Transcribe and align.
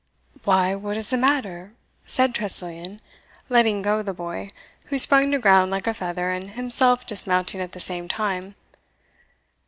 "Why, 0.45 0.73
what 0.73 0.97
is 0.97 1.11
the 1.11 1.17
matter?" 1.17 1.73
said 2.07 2.33
Tressilian, 2.33 3.01
letting 3.49 3.83
go 3.83 4.01
the 4.01 4.15
boy, 4.15 4.49
who 4.85 4.97
sprung 4.97 5.29
to 5.29 5.37
ground 5.37 5.69
like 5.69 5.85
a 5.85 5.93
feather, 5.93 6.31
and 6.31 6.49
himself 6.53 7.05
dismounting 7.05 7.61
at 7.61 7.73
the 7.73 7.79
same 7.79 8.07
time. 8.07 8.55